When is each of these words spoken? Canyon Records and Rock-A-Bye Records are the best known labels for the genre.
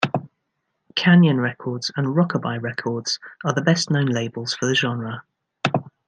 Canyon 0.95 1.39
Records 1.39 1.91
and 1.95 2.15
Rock-A-Bye 2.15 2.57
Records 2.57 3.19
are 3.45 3.53
the 3.53 3.61
best 3.61 3.91
known 3.91 4.07
labels 4.07 4.55
for 4.55 4.65
the 4.65 4.73
genre. 4.73 5.21